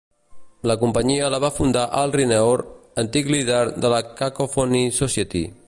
La 0.69 0.75
companyia 0.83 1.27
la 1.33 1.39
va 1.43 1.51
fundar 1.57 1.83
Al 1.99 2.15
Ridenour, 2.17 2.63
antic 3.05 3.31
líder 3.35 3.63
de 3.85 3.93
la 3.97 4.01
Cacophony 4.23 4.79
Society. 5.03 5.45